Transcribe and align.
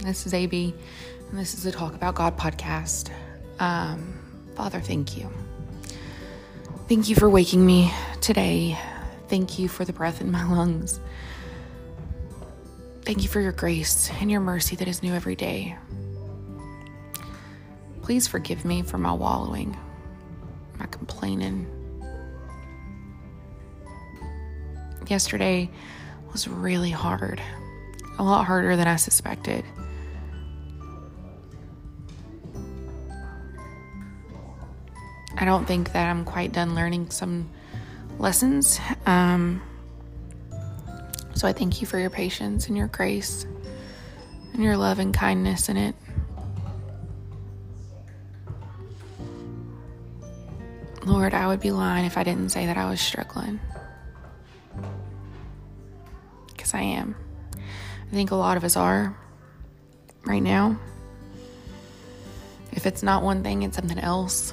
This 0.00 0.26
is 0.26 0.34
AB, 0.34 0.74
and 1.30 1.38
this 1.38 1.54
is 1.54 1.62
the 1.62 1.72
Talk 1.72 1.94
About 1.94 2.14
God 2.14 2.36
podcast. 2.36 3.10
Um, 3.58 4.12
Father, 4.54 4.80
thank 4.80 5.16
you. 5.16 5.30
Thank 6.90 7.08
you 7.08 7.14
for 7.14 7.26
waking 7.30 7.64
me 7.64 7.90
today. 8.20 8.76
Thank 9.28 9.58
you 9.58 9.66
for 9.66 9.86
the 9.86 9.94
breath 9.94 10.20
in 10.20 10.30
my 10.30 10.44
lungs. 10.44 11.00
Thank 13.00 13.22
you 13.22 13.30
for 13.30 13.40
your 13.40 13.52
grace 13.52 14.10
and 14.20 14.30
your 14.30 14.42
mercy 14.42 14.76
that 14.76 14.86
is 14.86 15.02
new 15.02 15.14
every 15.14 15.36
day. 15.36 15.74
Please 18.02 18.28
forgive 18.28 18.66
me 18.66 18.82
for 18.82 18.98
my 18.98 19.12
wallowing, 19.14 19.74
my 20.78 20.84
complaining. 20.84 21.66
Yesterday 25.08 25.70
was 26.30 26.46
really 26.46 26.90
hard 26.90 27.40
a 28.20 28.22
lot 28.22 28.44
harder 28.44 28.76
than 28.76 28.86
I 28.86 28.96
suspected. 28.96 29.64
I 35.38 35.46
don't 35.46 35.64
think 35.64 35.92
that 35.92 36.06
I'm 36.10 36.26
quite 36.26 36.52
done 36.52 36.74
learning 36.74 37.10
some 37.12 37.48
lessons. 38.18 38.78
Um, 39.06 39.62
so 41.34 41.48
I 41.48 41.54
thank 41.54 41.80
you 41.80 41.86
for 41.86 41.98
your 41.98 42.10
patience 42.10 42.68
and 42.68 42.76
your 42.76 42.88
grace 42.88 43.46
and 44.52 44.62
your 44.62 44.76
love 44.76 44.98
and 44.98 45.14
kindness 45.14 45.70
in 45.70 45.78
it. 45.78 45.94
Lord, 51.06 51.32
I 51.32 51.46
would 51.46 51.60
be 51.60 51.70
lying 51.70 52.04
if 52.04 52.18
I 52.18 52.22
didn't 52.22 52.50
say 52.50 52.66
that 52.66 52.76
I 52.76 52.90
was 52.90 53.00
struggling. 53.00 53.60
Because 56.48 56.74
I 56.74 56.82
am. 56.82 57.16
I 58.10 58.12
think 58.12 58.32
a 58.32 58.36
lot 58.36 58.56
of 58.56 58.64
us 58.64 58.76
are 58.76 59.16
right 60.24 60.42
now. 60.42 60.76
If 62.72 62.84
it's 62.84 63.04
not 63.04 63.22
one 63.22 63.44
thing, 63.44 63.62
it's 63.62 63.76
something 63.76 64.00
else. 64.00 64.52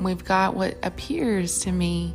We've 0.00 0.24
got 0.24 0.56
what 0.56 0.76
appears 0.82 1.60
to 1.60 1.72
me 1.72 2.14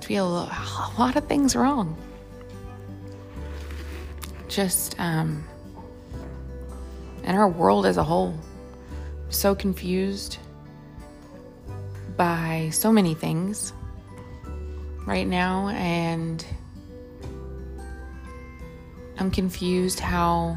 to 0.00 0.08
be 0.08 0.16
a 0.16 0.24
lot 0.24 1.16
of 1.16 1.26
things 1.26 1.54
wrong. 1.54 1.98
Just, 4.48 4.98
um, 4.98 5.44
and 7.24 7.36
our 7.36 7.48
world 7.48 7.84
as 7.84 7.98
a 7.98 8.04
whole, 8.04 8.34
so 9.28 9.54
confused 9.54 10.38
by 12.16 12.70
so 12.72 12.90
many 12.90 13.12
things 13.12 13.74
right 15.04 15.26
now, 15.26 15.68
and 15.68 16.42
I'm 19.18 19.30
confused 19.30 19.98
how 19.98 20.56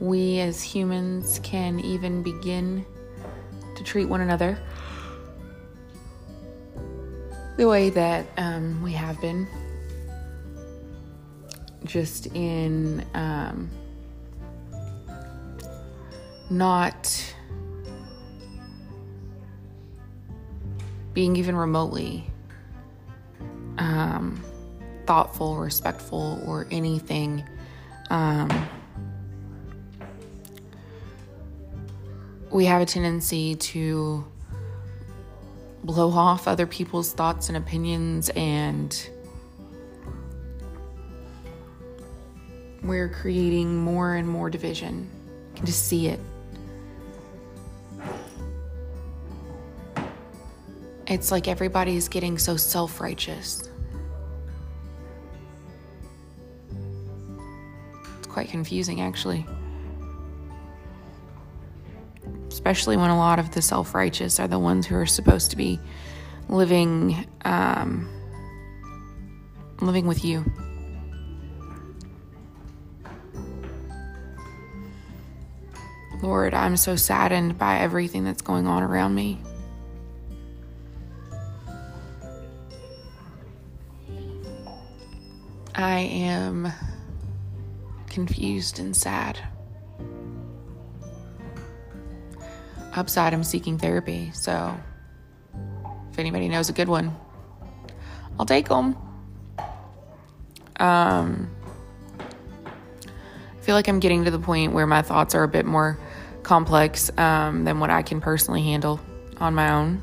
we 0.00 0.40
as 0.40 0.60
humans 0.60 1.38
can 1.44 1.78
even 1.78 2.22
begin 2.22 2.84
to 3.76 3.84
treat 3.84 4.06
one 4.06 4.20
another 4.20 4.58
the 7.56 7.68
way 7.68 7.90
that 7.90 8.26
um, 8.36 8.82
we 8.82 8.92
have 8.92 9.20
been. 9.20 9.46
Just 11.84 12.26
in 12.28 13.04
um, 13.14 13.70
not 16.50 17.34
being 21.14 21.36
even 21.36 21.54
remotely 21.56 22.26
um, 23.78 24.42
thoughtful, 25.06 25.56
respectful, 25.56 26.42
or 26.46 26.66
anything 26.70 27.44
um, 28.12 28.50
we 32.50 32.66
have 32.66 32.82
a 32.82 32.86
tendency 32.86 33.56
to 33.56 34.22
blow 35.82 36.10
off 36.10 36.46
other 36.46 36.66
people's 36.66 37.14
thoughts 37.14 37.48
and 37.48 37.56
opinions, 37.56 38.28
and 38.36 39.08
we're 42.82 43.08
creating 43.08 43.76
more 43.76 44.14
and 44.14 44.28
more 44.28 44.50
division. 44.50 45.08
You 45.54 45.56
can 45.56 45.66
just 45.66 45.88
see 45.88 46.08
it. 46.08 46.20
It's 51.06 51.30
like 51.30 51.48
everybody's 51.48 52.08
getting 52.08 52.36
so 52.36 52.58
self 52.58 53.00
righteous. 53.00 53.71
Quite 58.32 58.48
confusing, 58.48 59.00
actually. 59.00 59.46
Especially 62.48 62.96
when 62.96 63.10
a 63.10 63.16
lot 63.16 63.38
of 63.38 63.52
the 63.52 63.62
self 63.62 63.94
righteous 63.94 64.40
are 64.40 64.48
the 64.48 64.58
ones 64.58 64.86
who 64.86 64.96
are 64.96 65.06
supposed 65.06 65.50
to 65.50 65.56
be 65.56 65.78
living, 66.48 67.26
um, 67.44 68.08
living 69.80 70.06
with 70.06 70.24
you. 70.24 70.44
Lord, 76.22 76.54
I'm 76.54 76.76
so 76.76 76.94
saddened 76.94 77.58
by 77.58 77.80
everything 77.80 78.22
that's 78.22 78.42
going 78.42 78.66
on 78.66 78.82
around 78.82 79.14
me. 79.14 79.40
I 85.74 85.98
am 85.98 86.70
confused 88.12 88.78
and 88.78 88.94
sad. 88.94 89.38
Upside, 92.94 93.32
I'm 93.32 93.42
seeking 93.42 93.78
therapy, 93.78 94.30
so 94.34 94.78
if 96.10 96.18
anybody 96.18 96.48
knows 96.48 96.68
a 96.68 96.74
good 96.74 96.88
one, 96.88 97.16
I'll 98.38 98.46
take 98.46 98.68
them. 98.68 98.96
Um, 100.78 101.50
I 103.00 103.64
feel 103.64 103.74
like 103.74 103.88
I'm 103.88 103.98
getting 103.98 104.24
to 104.24 104.30
the 104.30 104.38
point 104.38 104.72
where 104.72 104.86
my 104.86 105.00
thoughts 105.00 105.34
are 105.34 105.42
a 105.42 105.48
bit 105.48 105.64
more 105.64 105.98
complex 106.42 107.10
um, 107.18 107.64
than 107.64 107.80
what 107.80 107.88
I 107.88 108.02
can 108.02 108.20
personally 108.20 108.62
handle 108.62 109.00
on 109.38 109.54
my 109.54 109.72
own. 109.72 110.02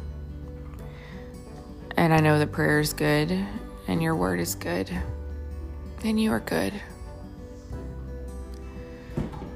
And 1.95 2.11
I 2.13 2.21
know 2.21 2.39
that 2.39 2.51
prayer 2.51 2.79
is 2.79 2.93
good 2.93 3.31
and 3.87 4.01
your 4.01 4.15
word 4.15 4.39
is 4.39 4.55
good, 4.55 4.89
and 6.03 6.19
you 6.19 6.31
are 6.31 6.39
good. 6.39 6.73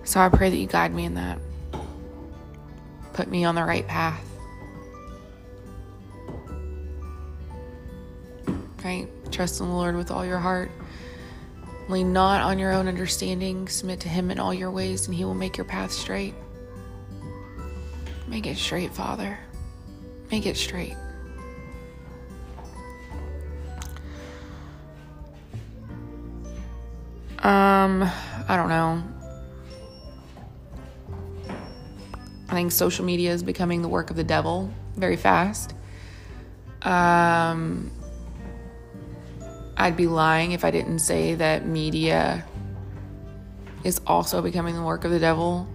So 0.03 0.19
I 0.19 0.30
pray 0.30 0.50
that 0.50 0.58
you 0.58 0.68
guide 0.68 0.94
me 0.94 1.06
in 1.06 1.16
that. 1.16 1.40
Put 3.14 3.28
me 3.28 3.46
on 3.46 3.56
the 3.56 3.64
right 3.64 3.88
path. 3.88 4.24
Right? 8.84 9.08
Trust 9.31 9.62
in 9.62 9.68
the 9.68 9.74
Lord 9.74 9.96
with 9.96 10.12
all 10.12 10.25
your 10.25 10.40
heart. 10.40 10.69
Lean 11.90 12.14
not 12.14 12.41
on 12.41 12.59
your 12.59 12.72
own 12.72 12.88
understanding. 12.88 13.68
Submit 13.68 14.00
to 14.02 14.09
Him 14.09 14.31
in 14.31 14.40
all 14.40 14.53
your 14.53 14.72
ways, 14.72 15.08
and 15.08 15.16
He 15.16 15.25
will 15.25 15.34
make 15.34 15.58
your 15.58 15.66
path 15.66 15.91
straight. 15.91 16.34
Make 18.28 18.47
it 18.47 18.58
straight, 18.58 18.94
Father. 18.94 19.38
Make 20.31 20.46
it 20.46 20.58
straight. 20.58 20.96
Um, 27.40 28.03
I 28.47 28.56
don't 28.56 28.70
know. 28.70 29.03
I 32.53 32.56
think 32.56 32.72
social 32.72 33.03
media 33.03 33.31
is 33.31 33.41
becoming 33.41 33.81
the 33.81 33.88
work 33.88 34.12
of 34.12 34.16
the 34.16 34.24
devil 34.24 34.72
very 34.96 35.16
fast. 35.16 35.74
Um, 36.84 37.90
I'd 39.76 39.97
be 39.97 40.05
lying 40.05 40.52
if 40.52 40.64
I 40.64 40.70
didn't 40.70 41.00
say 41.00 41.34
that 41.34 41.66
media 41.66 42.46
is 43.84 44.00
also 44.05 44.40
becoming 44.44 44.76
the 44.76 44.84
work 44.84 45.03
of 45.03 45.09
the 45.09 45.17
devil. 45.17 45.67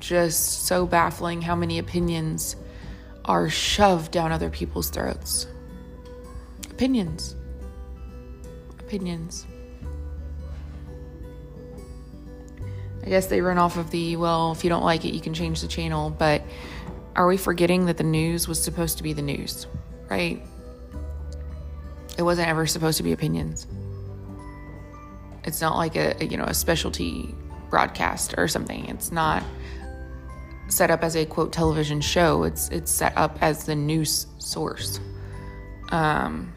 Just 0.00 0.66
so 0.66 0.84
baffling 0.84 1.40
how 1.40 1.54
many 1.54 1.78
opinions 1.78 2.56
are 3.24 3.48
shoved 3.48 4.10
down 4.10 4.32
other 4.32 4.50
people's 4.50 4.90
throats. 4.90 5.46
Opinions. 6.72 7.36
Opinions. 8.80 9.46
I 13.04 13.08
guess 13.08 13.26
they 13.26 13.40
run 13.40 13.58
off 13.58 13.76
of 13.76 13.90
the, 13.90 14.16
well, 14.16 14.52
if 14.52 14.64
you 14.64 14.70
don't 14.70 14.84
like 14.84 15.04
it, 15.04 15.12
you 15.12 15.20
can 15.20 15.34
change 15.34 15.60
the 15.60 15.68
channel. 15.68 16.10
But 16.10 16.42
are 17.14 17.26
we 17.26 17.36
forgetting 17.36 17.86
that 17.86 17.98
the 17.98 18.04
news 18.04 18.48
was 18.48 18.62
supposed 18.62 18.96
to 18.96 19.02
be 19.02 19.12
the 19.12 19.22
news, 19.22 19.66
right? 20.08 20.42
It 22.16 22.22
wasn't 22.22 22.48
ever 22.48 22.66
supposed 22.66 22.96
to 22.96 23.02
be 23.02 23.12
opinions. 23.12 23.66
It's 25.44 25.60
not 25.60 25.76
like 25.76 25.96
a, 25.96 26.24
you 26.24 26.36
know, 26.36 26.44
a 26.44 26.54
specialty 26.54 27.34
broadcast 27.68 28.34
or 28.38 28.48
something. 28.48 28.86
It's 28.86 29.12
not 29.12 29.42
set 30.68 30.90
up 30.90 31.04
as 31.04 31.16
a 31.16 31.26
quote 31.26 31.52
television 31.52 32.00
show. 32.00 32.44
It's 32.44 32.68
it's 32.70 32.90
set 32.90 33.16
up 33.16 33.36
as 33.42 33.64
the 33.66 33.74
news 33.74 34.26
source. 34.38 35.00
Um, 35.90 36.52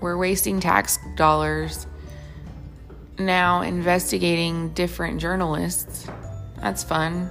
We're 0.00 0.16
wasting 0.16 0.60
tax 0.60 0.98
dollars 1.16 1.86
now 3.18 3.62
investigating 3.62 4.70
different 4.70 5.20
journalists. 5.20 6.06
That's 6.60 6.82
fun. 6.82 7.30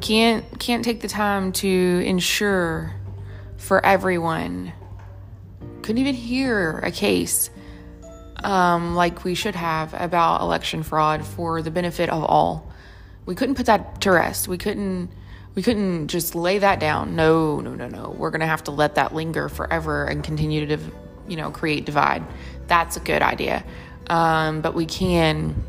Can't 0.00 0.44
can't 0.58 0.84
take 0.84 1.00
the 1.00 1.08
time 1.08 1.52
to 1.52 2.02
ensure 2.04 2.94
for 3.56 3.84
everyone. 3.84 4.72
Couldn't 5.82 5.98
even 5.98 6.14
hear 6.14 6.78
a 6.78 6.90
case 6.90 7.50
um, 8.42 8.94
like 8.94 9.24
we 9.24 9.34
should 9.34 9.54
have 9.54 9.94
about 9.94 10.40
election 10.40 10.82
fraud 10.82 11.24
for 11.24 11.62
the 11.62 11.70
benefit 11.70 12.10
of 12.10 12.22
all. 12.24 12.70
We 13.24 13.34
couldn't 13.34 13.54
put 13.56 13.66
that 13.66 14.00
to 14.02 14.12
rest. 14.12 14.46
We 14.46 14.58
couldn't 14.58 15.10
we 15.56 15.62
couldn't 15.62 16.08
just 16.08 16.34
lay 16.34 16.58
that 16.58 16.78
down. 16.78 17.16
No, 17.16 17.60
no, 17.60 17.74
no, 17.74 17.88
no. 17.88 18.14
We're 18.16 18.30
gonna 18.30 18.46
have 18.46 18.62
to 18.64 18.70
let 18.70 18.94
that 18.96 19.14
linger 19.14 19.48
forever 19.48 20.04
and 20.04 20.22
continue 20.22 20.66
to, 20.66 20.78
you 21.26 21.36
know, 21.36 21.50
create 21.50 21.86
divide. 21.86 22.22
That's 22.68 22.98
a 22.98 23.00
good 23.00 23.22
idea. 23.22 23.64
Um, 24.08 24.60
but 24.60 24.74
we 24.74 24.84
can 24.84 25.64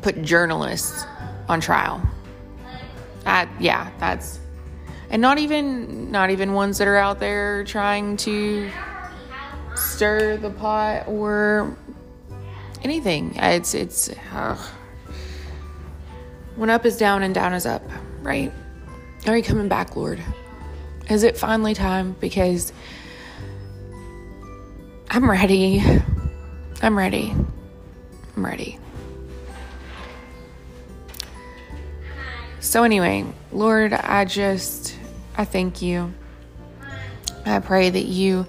put 0.00 0.22
journalists 0.22 1.04
on 1.48 1.60
trial. 1.60 2.00
Uh, 3.26 3.46
yeah, 3.58 3.90
that's 3.98 4.38
and 5.10 5.20
not 5.20 5.38
even 5.38 6.12
not 6.12 6.30
even 6.30 6.52
ones 6.52 6.78
that 6.78 6.86
are 6.86 6.96
out 6.96 7.18
there 7.18 7.64
trying 7.64 8.16
to 8.18 8.70
stir 9.74 10.36
the 10.36 10.50
pot 10.50 11.08
or 11.08 11.76
anything. 12.84 13.34
It's 13.34 13.74
it's 13.74 14.08
uh, 14.32 14.56
when 16.54 16.70
up 16.70 16.86
is 16.86 16.96
down 16.96 17.24
and 17.24 17.34
down 17.34 17.54
is 17.54 17.66
up, 17.66 17.82
right? 18.22 18.52
Are 19.26 19.34
you 19.34 19.42
coming 19.42 19.68
back, 19.68 19.96
Lord? 19.96 20.22
Is 21.08 21.22
it 21.22 21.38
finally 21.38 21.72
time? 21.72 22.14
Because 22.20 22.74
I'm 25.08 25.30
ready. 25.30 25.82
I'm 26.82 26.98
ready. 26.98 27.34
I'm 28.36 28.44
ready. 28.44 28.78
So, 32.60 32.82
anyway, 32.82 33.24
Lord, 33.50 33.94
I 33.94 34.26
just, 34.26 34.94
I 35.38 35.46
thank 35.46 35.80
you. 35.80 36.12
I 37.46 37.60
pray 37.60 37.88
that 37.88 38.04
you 38.04 38.46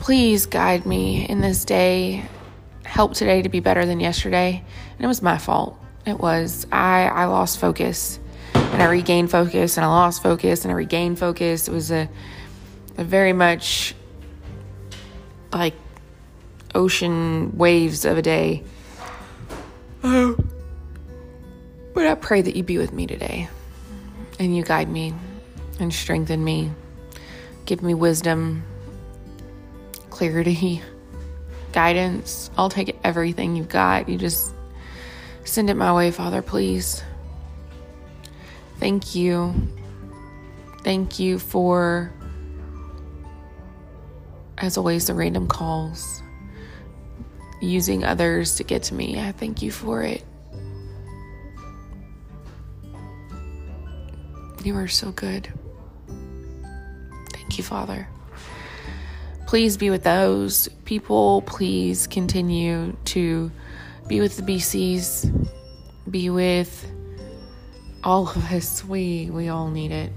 please 0.00 0.44
guide 0.44 0.84
me 0.84 1.26
in 1.26 1.40
this 1.40 1.64
day. 1.64 2.26
Help 2.84 3.14
today 3.14 3.40
to 3.40 3.48
be 3.48 3.60
better 3.60 3.86
than 3.86 3.98
yesterday. 3.98 4.62
And 4.96 5.04
it 5.04 5.08
was 5.08 5.22
my 5.22 5.38
fault. 5.38 5.78
It 6.04 6.18
was. 6.18 6.66
I, 6.70 7.06
I 7.06 7.24
lost 7.26 7.58
focus 7.58 8.18
and 8.80 8.88
I 8.88 8.92
regained 8.92 9.30
focus 9.30 9.76
and 9.76 9.84
I 9.84 9.88
lost 9.88 10.22
focus 10.22 10.64
and 10.64 10.72
I 10.72 10.74
regained 10.74 11.18
focus. 11.18 11.68
It 11.68 11.70
was 11.70 11.90
a, 11.90 12.08
a 12.96 13.04
very 13.04 13.34
much 13.34 13.94
like 15.52 15.74
ocean 16.74 17.58
waves 17.58 18.06
of 18.06 18.16
a 18.16 18.22
day. 18.22 18.64
Oh. 20.02 20.34
But 21.92 22.06
I 22.06 22.14
pray 22.14 22.40
that 22.40 22.56
you 22.56 22.62
be 22.62 22.78
with 22.78 22.94
me 22.94 23.06
today 23.06 23.50
and 24.38 24.56
you 24.56 24.62
guide 24.62 24.88
me 24.88 25.12
and 25.78 25.92
strengthen 25.92 26.42
me. 26.42 26.72
Give 27.66 27.82
me 27.82 27.92
wisdom, 27.92 28.62
clarity, 30.08 30.80
guidance. 31.72 32.50
I'll 32.56 32.70
take 32.70 32.98
everything 33.04 33.56
you've 33.56 33.68
got. 33.68 34.08
You 34.08 34.16
just 34.16 34.54
send 35.44 35.68
it 35.68 35.74
my 35.74 35.92
way, 35.92 36.10
Father, 36.10 36.40
please. 36.40 37.02
Thank 38.80 39.14
you. 39.14 39.54
Thank 40.82 41.18
you 41.18 41.38
for, 41.38 42.10
as 44.56 44.78
always, 44.78 45.06
the 45.06 45.12
random 45.12 45.46
calls 45.46 46.22
using 47.60 48.04
others 48.04 48.54
to 48.54 48.64
get 48.64 48.84
to 48.84 48.94
me. 48.94 49.20
I 49.20 49.32
thank 49.32 49.60
you 49.60 49.70
for 49.70 50.02
it. 50.02 50.24
You 54.64 54.76
are 54.76 54.88
so 54.88 55.12
good. 55.12 55.52
Thank 57.34 57.58
you, 57.58 57.64
Father. 57.64 58.08
Please 59.46 59.76
be 59.76 59.90
with 59.90 60.04
those 60.04 60.68
people. 60.86 61.42
Please 61.42 62.06
continue 62.06 62.96
to 63.06 63.52
be 64.08 64.20
with 64.20 64.38
the 64.38 64.42
BCs. 64.42 65.50
Be 66.10 66.30
with 66.30 66.90
all 68.02 68.28
of 68.28 68.52
us. 68.52 68.84
We 68.84 69.30
we 69.30 69.48
all 69.48 69.68
need 69.68 69.92
it. 69.92 70.12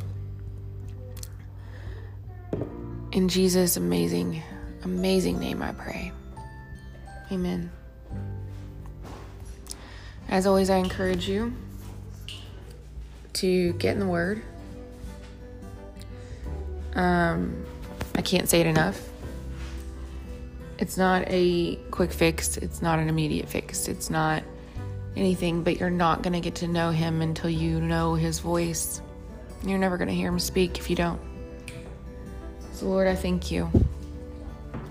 In 3.11 3.29
Jesus' 3.29 3.77
amazing, 3.77 4.41
amazing 4.83 5.39
name, 5.39 5.61
I 5.61 5.71
pray. 5.71 6.11
Amen. 7.31 7.71
As 10.29 10.47
always, 10.47 10.69
I 10.69 10.77
encourage 10.77 11.27
you 11.27 11.53
to 13.33 13.73
get 13.73 13.93
in 13.93 13.99
the 13.99 14.07
Word. 14.07 14.41
Um, 16.95 17.65
I 18.15 18.21
can't 18.21 18.49
say 18.49 18.61
it 18.61 18.67
enough. 18.67 19.09
It's 20.79 20.97
not 20.97 21.23
a 21.27 21.75
quick 21.91 22.11
fix, 22.11 22.57
it's 22.57 22.81
not 22.81 22.99
an 22.99 23.09
immediate 23.09 23.47
fix, 23.47 23.87
it's 23.87 24.09
not 24.09 24.43
anything, 25.15 25.63
but 25.63 25.79
you're 25.79 25.89
not 25.89 26.21
going 26.21 26.33
to 26.33 26.39
get 26.39 26.55
to 26.55 26.67
know 26.67 26.91
Him 26.91 27.21
until 27.21 27.49
you 27.49 27.79
know 27.79 28.15
His 28.15 28.39
voice. 28.39 29.01
You're 29.63 29.77
never 29.77 29.97
going 29.97 30.09
to 30.09 30.13
hear 30.13 30.29
Him 30.29 30.39
speak 30.39 30.77
if 30.77 30.89
you 30.89 30.95
don't. 30.95 31.21
So, 32.73 32.87
Lord, 32.87 33.07
I 33.07 33.15
thank 33.15 33.51
you. 33.51 33.69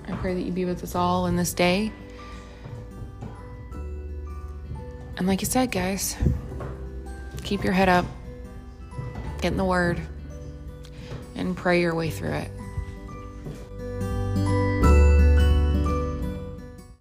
I 0.09 0.13
pray 0.13 0.35
that 0.35 0.43
you 0.43 0.53
be 0.53 0.65
with 0.65 0.83
us 0.83 0.95
all 0.95 1.27
in 1.27 1.37
this 1.37 1.53
day. 1.53 1.93
And 5.17 5.27
like 5.27 5.41
you 5.41 5.47
said, 5.47 5.71
guys, 5.71 6.17
keep 7.45 7.65
your 7.65 7.73
head 7.73 7.89
up, 7.89 8.07
get 9.41 9.53
in 9.53 9.59
the 9.59 9.65
Word, 9.65 10.01
and 11.35 11.57
pray 11.57 11.81
your 11.81 11.95
way 11.95 12.11
through 12.11 12.33
it. 12.33 12.51